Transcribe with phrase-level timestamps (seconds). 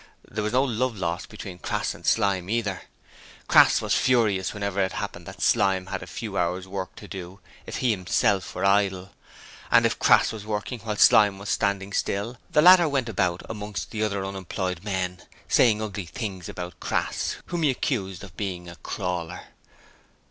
[0.27, 2.81] There was no love lost between Crass and Slyme either:
[3.47, 7.39] Crass was furious whenever it happened that Slyme had a few hours' work to do
[7.67, 9.11] if he himself were idle,
[9.69, 13.43] and if ever Crass was working while Slyme was 'standing still' the latter went about
[13.47, 18.67] amongst the other unemployed men saying ugly things about Crass, whom he accused of being
[18.67, 19.49] a 'crawler'.